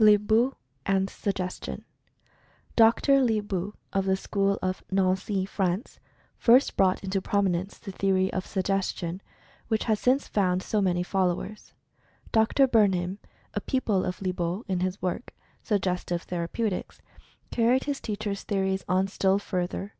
LIEBAULT 0.00 0.56
AND 0.84 1.08
SUGGESTION. 1.08 1.84
Dr. 2.74 3.20
Liebault, 3.22 3.74
of 3.92 4.04
the 4.04 4.16
School 4.16 4.58
of 4.60 4.82
Nancy, 4.90 5.44
France, 5.46 6.00
first 6.36 6.76
brought 6.76 7.04
into 7.04 7.22
prominence 7.22 7.78
the 7.78 7.92
theory 7.92 8.28
of 8.32 8.44
"Suggestion," 8.44 9.22
which 9.68 9.84
has 9.84 10.00
since 10.00 10.26
found 10.26 10.60
so 10.64 10.80
many 10.80 11.04
followers. 11.04 11.72
Dr. 12.32 12.66
Bern 12.66 12.90
Story 12.94 13.04
of 13.04 13.08
Mental 13.08 13.20
Fascination 13.20 13.52
35 13.52 13.52
heim, 13.52 13.54
a 13.54 13.70
pupil 13.70 14.04
of 14.04 14.22
Liebault, 14.22 14.64
in 14.66 14.80
his 14.80 15.00
work 15.00 15.32
"Suggestive 15.62 16.22
Therapeutics," 16.22 17.00
carried 17.52 17.84
his 17.84 18.00
teacher's 18.00 18.42
theories 18.42 18.84
on 18.88 19.06
still 19.06 19.38
further. 19.38 19.94